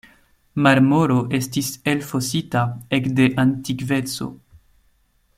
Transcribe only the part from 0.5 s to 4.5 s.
Marmoro estis elfosita ekde antikveco.